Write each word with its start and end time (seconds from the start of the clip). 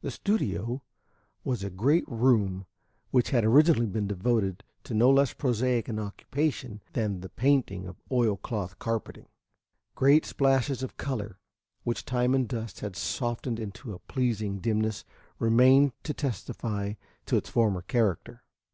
The 0.00 0.10
studio 0.10 0.82
was 1.44 1.62
a 1.62 1.68
great 1.68 2.04
room 2.08 2.64
which 3.10 3.32
had 3.32 3.44
originally 3.44 3.84
been 3.84 4.06
devoted 4.06 4.64
to 4.84 4.94
no 4.94 5.10
less 5.10 5.34
prosaic 5.34 5.88
an 5.90 5.98
occupation 5.98 6.80
than 6.94 7.20
the 7.20 7.28
painting 7.28 7.86
of 7.86 8.00
oil 8.10 8.38
cloth 8.38 8.78
carpeting, 8.78 9.28
great 9.94 10.24
splashes 10.24 10.82
of 10.82 10.96
color, 10.96 11.38
which 11.82 12.06
time 12.06 12.34
and 12.34 12.48
dust 12.48 12.80
had 12.80 12.96
softened 12.96 13.60
into 13.60 13.92
a 13.92 13.98
pleasing 13.98 14.58
dimness, 14.58 15.04
remaining 15.38 15.92
to 16.02 16.14
testify 16.14 16.94
to 17.26 17.36
its 17.36 17.50
former 17.50 17.82
character. 17.82 18.44